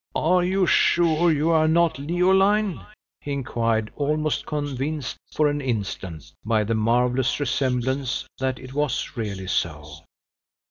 "Are 0.15 0.43
you 0.43 0.61
are 0.61 0.63
you 0.63 0.65
sure 0.65 1.31
you 1.31 1.51
are 1.51 1.67
not 1.67 1.99
Leoline?" 1.99 2.83
he 3.19 3.33
inquired, 3.33 3.93
almost 3.95 4.47
convinced, 4.47 5.17
for 5.31 5.47
an 5.47 5.61
instant, 5.61 6.33
by 6.43 6.63
the 6.63 6.73
marvelous 6.73 7.39
resemblance, 7.39 8.25
that 8.39 8.57
it 8.57 8.73
was 8.73 9.15
really 9.15 9.45
so. 9.45 9.85